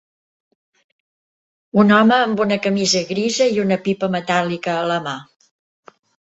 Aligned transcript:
Un 1.83 1.93
home 1.99 2.17
amb 2.17 2.41
una 2.47 2.59
camisa 2.65 3.03
grisa 3.13 3.49
i 3.59 3.63
una 3.67 3.81
pipa 3.87 4.13
metàl·lica 4.19 4.77
a 4.81 4.83
la 4.95 5.01
mà. 5.09 5.17